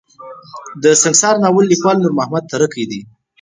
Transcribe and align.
د 0.83 0.85
سنګسار 1.01 1.35
ناول 1.43 1.65
ليکوال 1.71 1.97
نور 2.03 2.13
محمد 2.17 2.43
تره 2.51 2.67
کی 2.73 2.83
دی. 2.91 3.01